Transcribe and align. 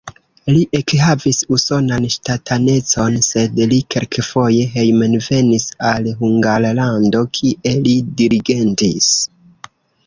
Li 0.53 0.61
ekhavis 0.77 1.41
usonan 1.55 2.07
ŝtatanecon, 2.15 3.19
sed 3.27 3.61
li 3.75 3.79
kelkfoje 3.97 4.65
hejmenvenis 4.73 5.71
al 5.93 6.11
Hungarlando, 6.25 7.25
kie 7.39 7.77
li 7.87 7.99
dirigentis. 8.25 9.15